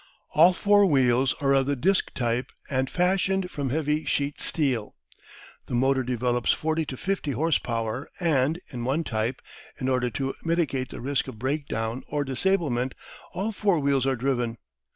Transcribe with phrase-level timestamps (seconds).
[0.31, 4.95] All four wheels are of the disk type and fashioned from heavy sheet steel.
[5.67, 9.43] The motor develops 40 50 horse power and, in one type,
[9.79, 12.95] in order to mitigate the risk of breakdown or disablement,
[13.33, 14.57] all four wheels are driven.